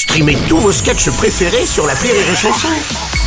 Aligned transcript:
Streamez 0.00 0.38
tous 0.48 0.56
vos 0.56 0.72
sketchs 0.72 1.10
préférés 1.10 1.66
sur 1.66 1.86
la 1.86 1.92
Rire 1.92 2.14
et 2.14 2.34
Chanson. 2.34 2.68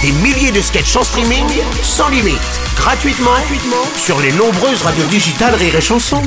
Des 0.01 0.11
milliers 0.11 0.51
de 0.51 0.59
sketchs 0.59 0.95
en 0.95 1.03
streaming, 1.03 1.45
sans 1.83 2.09
limite, 2.09 2.39
gratuitement, 2.75 3.29
gratuitement 3.29 3.85
sur 3.95 4.19
les 4.19 4.31
nombreuses 4.31 4.81
radios 4.81 5.05
digitales 5.05 5.53
Rire 5.53 5.75
et 5.75 5.81
Chanson. 5.81 6.19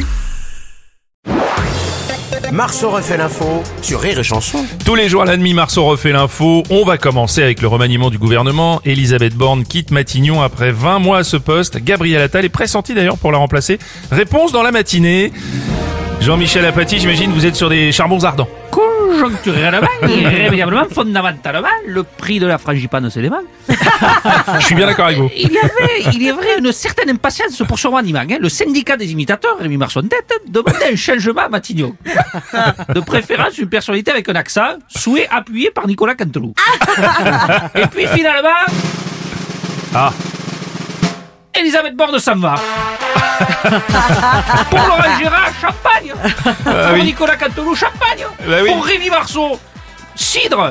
Marceau 2.53 2.91
refait 2.91 3.17
l'info 3.17 3.65
sur 3.83 4.01
Rire 4.01 4.21
et. 4.23 4.65
Tous 4.85 4.95
les 4.95 5.09
jours 5.09 5.23
à 5.23 5.25
la 5.25 5.37
demi, 5.37 5.53
Marceau 5.53 5.85
refait 5.85 6.13
l'info. 6.13 6.63
On 6.71 6.85
va 6.85 6.97
commencer 6.97 7.43
avec 7.43 7.61
le 7.61 7.67
remaniement 7.67 8.11
du 8.11 8.19
gouvernement. 8.19 8.81
Elisabeth 8.85 9.35
Borne 9.35 9.65
quitte 9.65 9.91
Matignon 9.91 10.43
après 10.43 10.71
20 10.71 11.01
mois 11.01 11.19
à 11.19 11.25
ce 11.25 11.37
poste. 11.37 11.79
Gabriel 11.83 12.23
Attal 12.23 12.45
est 12.45 12.51
pressenti 12.51 12.95
d'ailleurs 12.95 13.19
pour 13.19 13.33
la 13.33 13.39
remplacer. 13.39 13.81
Réponse 14.13 14.53
dans 14.53 14.63
la 14.63 14.71
matinée. 14.71 15.33
Jean-Michel 16.21 16.65
Apathy, 16.65 17.01
j'imagine 17.01 17.33
vous 17.33 17.47
êtes 17.47 17.57
sur 17.57 17.69
des 17.69 17.91
charbons 17.91 18.23
ardents. 18.23 18.49
Conjoncturellement, 19.07 19.87
irrémédiablement, 20.09 20.85
fondamentalement, 20.93 21.69
le 21.87 22.03
prix 22.03 22.39
de 22.41 22.47
la 22.47 22.59
frangipane 22.59 23.09
s'élève. 23.11 23.33
Je 23.69 24.65
suis 24.65 24.75
bien 24.75 24.87
d'accord 24.87 25.07
avec 25.07 25.19
vous. 25.19 25.31
Il 25.37 25.53
y 25.53 25.59
avait, 25.59 26.03
il 26.13 26.27
est 26.27 26.33
vrai, 26.33 26.59
une 26.59 26.73
certaine 26.73 27.11
impatience 27.11 27.63
pour 27.67 27.79
son 27.79 27.91
remaniement. 27.91 28.21
hein. 28.21 28.39
Le 28.41 28.49
syndicat 28.49 28.97
des 28.97 29.11
imitateurs, 29.13 29.57
Rémi 29.61 29.77
Marson 29.77 30.03
tête, 30.03 30.33
demandait 30.49 30.93
un 30.93 30.97
changement 30.97 31.43
à 31.43 31.49
Matignon. 31.49 31.95
De 32.95 33.01
préférence, 33.01 33.59
une 33.59 33.69
personnalité 33.69 34.11
avec 34.11 34.29
un 34.29 34.35
accent, 34.35 34.77
souhait 34.89 35.29
appuyé 35.31 35.71
par 35.71 35.87
Nicolas 35.87 36.15
Canteloup. 36.15 36.55
Et 37.75 37.87
puis 37.87 38.07
finalement, 38.09 38.49
Ah, 39.95 40.13
Elisabeth 41.55 41.97
Borne 41.97 42.19
s'en 42.19 42.37
va. 42.37 42.57
pour 44.71 44.79
Laurent 44.79 45.19
Gérard, 45.19 45.51
champagne. 46.17 46.63
pour 46.65 46.93
oui. 46.95 47.03
Nicolas 47.05 47.37
Canteloup, 47.37 47.75
champagne. 47.75 48.27
Bah 48.47 48.57
oui. 48.63 48.71
Pour 48.71 48.85
Rémi 48.85 49.11
Marceau, 49.11 49.59
cidre. 50.15 50.71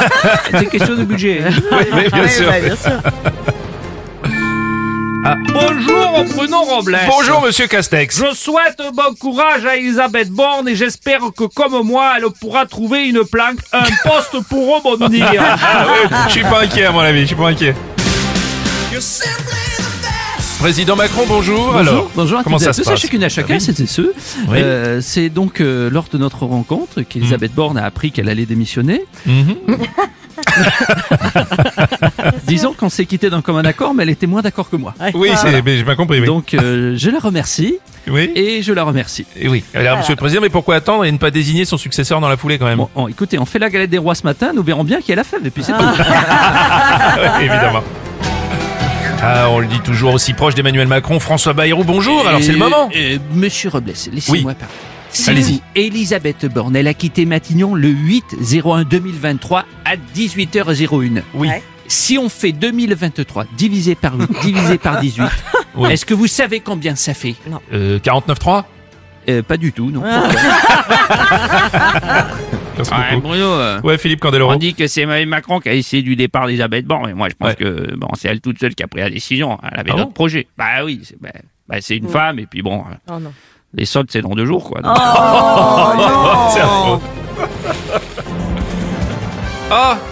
C'est 0.50 0.66
question 0.66 0.94
de 0.94 1.04
budget. 1.04 1.42
oui, 1.72 1.84
oui, 1.92 2.08
bien 2.12 2.28
sûr. 2.28 2.52
Bonjour 5.52 6.24
Bruno 6.34 6.62
Robles. 6.62 6.98
Bonjour 7.06 7.42
Monsieur 7.42 7.66
Castex. 7.66 8.18
Je 8.18 8.34
souhaite 8.34 8.80
bon 8.94 9.14
courage 9.20 9.66
à 9.66 9.76
Elisabeth 9.76 10.30
Borne 10.30 10.68
et 10.68 10.76
j'espère 10.76 11.20
que 11.36 11.44
comme 11.44 11.86
moi, 11.86 12.14
elle 12.16 12.24
pourra 12.40 12.66
trouver 12.66 13.08
une 13.08 13.24
planque, 13.24 13.58
un 13.72 13.84
poste 14.08 14.38
pour 14.48 14.82
rebondir. 14.82 15.26
Ah 15.60 15.86
oui, 15.88 16.16
je 16.26 16.32
suis 16.32 16.42
pas 16.42 16.62
inquiet 16.62 16.84
à 16.86 16.92
mon 16.92 17.00
avis, 17.00 17.22
je 17.22 17.26
suis 17.26 17.36
pas 17.36 17.48
inquiet. 17.48 17.74
Président 20.58 20.96
Macron, 20.96 21.22
bonjour. 21.28 21.76
Alors, 21.76 22.10
bonjour 22.16 22.40
à 22.40 22.42
comment 22.42 22.58
ça 22.58 22.70
à 22.70 22.72
se 22.72 22.82
tous, 22.82 22.88
passe 22.88 23.00
chacune 23.00 23.22
à 23.22 23.28
chacun, 23.28 23.54
Oui. 23.54 23.60
c'était. 23.60 23.84
Oui. 24.48 24.54
Euh, 24.54 25.00
c'est 25.00 25.28
donc 25.28 25.60
euh, 25.60 25.88
lors 25.88 26.06
de 26.12 26.18
notre 26.18 26.46
rencontre 26.46 27.02
qu'Elisabeth 27.02 27.54
Borne 27.54 27.78
a 27.78 27.84
appris 27.84 28.10
qu'elle 28.10 28.28
allait 28.28 28.46
démissionner. 28.46 29.04
Mhm. 29.26 29.54
Disons 32.46 32.72
qu'on 32.72 32.88
s'est 32.88 33.06
quitté 33.06 33.30
d'un 33.30 33.42
commun 33.42 33.64
accord, 33.64 33.94
mais 33.94 34.02
elle 34.04 34.10
était 34.10 34.26
moins 34.26 34.42
d'accord 34.42 34.70
que 34.70 34.76
moi. 34.76 34.94
Oui, 35.14 35.30
c'est, 35.36 35.62
mais 35.62 35.78
j'ai 35.78 35.84
pas 35.84 35.96
compris. 35.96 36.20
Oui. 36.20 36.26
Donc 36.26 36.54
euh, 36.54 36.94
je 36.96 37.10
la 37.10 37.18
remercie 37.18 37.76
oui. 38.08 38.30
et 38.34 38.62
je 38.62 38.72
la 38.72 38.84
remercie. 38.84 39.26
Et 39.36 39.48
oui. 39.48 39.64
Alors, 39.74 39.98
Monsieur 39.98 40.14
le 40.14 40.18
Président, 40.18 40.40
mais 40.40 40.48
pourquoi 40.48 40.76
attendre 40.76 41.04
et 41.04 41.12
ne 41.12 41.18
pas 41.18 41.30
désigner 41.30 41.64
son 41.64 41.76
successeur 41.76 42.20
dans 42.20 42.28
la 42.28 42.36
foulée 42.36 42.58
quand 42.58 42.66
même 42.66 42.78
Bon, 42.78 42.88
on- 42.94 43.08
écoutez, 43.08 43.38
on 43.38 43.44
fait 43.44 43.58
la 43.58 43.68
galette 43.70 43.90
des 43.90 43.98
rois 43.98 44.14
ce 44.14 44.22
matin, 44.24 44.52
nous 44.54 44.62
verrons 44.62 44.84
bien 44.84 45.00
qui 45.00 45.12
est 45.12 45.16
la 45.16 45.24
fève 45.24 45.44
et 45.44 45.50
puis 45.50 45.62
c'est 45.62 45.72
tout. 45.72 45.78
Ouais, 47.18 47.40
évidemment. 47.44 47.82
Ah, 49.20 49.48
on 49.50 49.58
le 49.58 49.66
dit 49.66 49.80
toujours 49.80 50.14
aussi 50.14 50.32
proche 50.32 50.54
d'Emmanuel 50.54 50.86
Macron, 50.86 51.18
François 51.18 51.52
Bayrou, 51.52 51.82
bonjour, 51.84 52.26
alors 52.26 52.40
c'est 52.42 52.52
le 52.52 52.58
moment. 52.58 52.88
et 52.92 53.18
Monsieur 53.34 53.68
Robles, 53.70 53.90
laissez-moi 54.12 54.36
Oui. 54.36 54.42
parler. 54.44 54.58
C'est 55.10 55.30
Allez-y. 55.30 55.54
vous, 55.54 55.60
Elisabeth 55.74 56.46
Borne, 56.46 56.76
elle 56.76 56.86
a 56.86 56.94
quitté 56.94 57.24
Matignon 57.26 57.74
le 57.74 57.88
8-01-2023 57.88 59.64
à 59.84 59.96
18h01. 60.14 61.22
Oui. 61.34 61.48
Si 61.88 62.18
on 62.18 62.28
fait 62.28 62.52
2023 62.52 63.46
divisé 63.56 63.94
par 63.94 64.14
8, 64.18 64.28
divisé 64.42 64.76
par 64.78 65.00
18, 65.00 65.24
Oui. 65.76 65.90
est-ce 65.90 66.04
que 66.04 66.12
vous 66.14 66.26
savez 66.26 66.60
combien 66.60 66.94
ça 66.94 67.14
fait? 67.14 67.34
Euh, 67.72 67.98
49-3 67.98 68.64
Euh, 69.30 69.42
Pas 69.42 69.56
du 69.56 69.72
tout, 69.72 69.90
non. 69.90 70.02
Merci 72.78 72.92
Ouais, 72.94 73.14
beaucoup. 73.16 73.28
Bruno, 73.28 73.44
euh, 73.44 73.80
Ouais, 73.82 73.98
Philippe 73.98 74.20
Candeloro. 74.20 74.52
on 74.52 74.56
dit 74.56 74.74
que 74.74 74.86
c'est 74.86 75.04
Macron 75.26 75.60
qui 75.60 75.68
a 75.68 75.74
essayé 75.74 76.02
du 76.02 76.16
départ 76.16 76.46
d'Elisabeth 76.46 76.86
Borne, 76.86 77.06
mais 77.08 77.14
moi 77.14 77.28
je 77.28 77.34
pense 77.34 77.48
Ouais. 77.50 77.54
que 77.56 77.94
bon, 77.96 78.08
c'est 78.14 78.28
elle 78.28 78.40
toute 78.40 78.58
seule 78.58 78.74
qui 78.74 78.82
a 78.82 78.86
pris 78.88 79.00
la 79.00 79.10
décision. 79.10 79.58
Elle 79.62 79.80
avait 79.80 79.90
Ah 79.92 79.96
d'autres 79.96 80.06
bon 80.08 80.12
projets. 80.12 80.46
Bah 80.56 80.84
oui, 80.84 81.00
c'est 81.04 81.20
bah, 81.20 81.30
bah, 81.68 81.76
c'est 81.80 81.96
une 81.96 82.08
femme 82.08 82.38
et 82.38 82.46
puis 82.46 82.62
bon, 82.62 82.84
Oh 83.10 83.18
non. 83.20 83.32
les 83.74 83.84
soldes 83.84 84.08
c'est 84.10 84.22
dans 84.22 84.34
deux 84.34 84.46
jours 84.46 84.64
quoi. 84.70 84.80
Donc, 84.80 84.96
C'est 86.52 86.60
affreux. 86.60 87.00
Ah 89.70 89.96
Oh, 90.00 90.07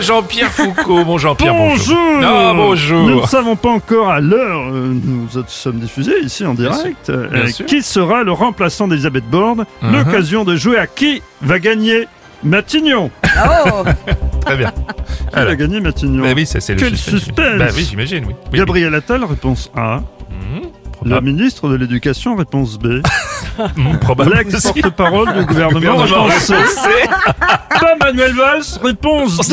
Jean-Pierre 0.00 0.50
Foucault. 0.50 1.04
Bon, 1.04 1.18
Jean-Pierre, 1.18 1.54
bonjour. 1.54 1.96
Bonjour 1.96 2.20
Ah, 2.24 2.52
bonjour. 2.54 3.08
Nous 3.08 3.20
ne 3.20 3.26
savons 3.26 3.56
pas 3.56 3.70
encore 3.70 4.10
à 4.10 4.20
l'heure, 4.20 4.60
euh, 4.72 4.92
nous 5.04 5.28
sommes 5.48 5.78
diffusés 5.78 6.20
ici 6.22 6.44
en 6.46 6.54
Bien 6.54 6.70
direct, 6.70 7.10
euh, 7.10 7.28
bien 7.28 7.46
sûr. 7.48 7.66
qui 7.66 7.82
sera 7.82 8.22
le 8.22 8.32
remplaçant 8.32 8.88
d'Elisabeth 8.88 9.24
Borne, 9.28 9.66
Mhm. 9.82 9.92
l'occasion 9.92 10.44
de 10.44 10.56
jouer 10.56 10.78
à 10.78 10.86
qui 10.86 11.22
va 11.42 11.58
gagner 11.58 12.08
Matignon. 12.42 13.10
Oh 13.24 13.84
Très 14.40 14.56
bien. 14.56 14.70
Qui 14.70 15.34
Alors. 15.34 15.48
va 15.50 15.56
gagner 15.56 15.80
Matignon 15.80 16.22
Bah 16.22 16.32
oui, 16.34 16.46
ça 16.46 16.60
c'est 16.60 16.74
le 16.74 16.80
Quel 16.80 16.96
suspense 16.96 17.58
Bah 17.58 17.66
oui, 17.76 17.86
j'imagine, 17.88 18.24
oui. 18.26 18.34
oui 18.52 18.58
Gabriel 18.58 18.94
Attal, 18.94 19.24
réponse 19.24 19.70
A. 19.76 20.00
oui. 20.30 20.36
Mhm, 20.36 20.62
Le 20.62 20.70
probable. 20.92 21.26
ministre 21.26 21.68
de 21.68 21.74
l'Éducation, 21.76 22.34
réponse 22.36 22.78
B. 22.78 23.02
Probablement. 24.00 24.36
porte-parole 24.82 25.32
du 25.38 25.44
gouvernement. 25.46 25.96
Pas 27.80 27.96
Manuel 28.00 28.34
Valls, 28.34 28.62
réponse 28.82 29.50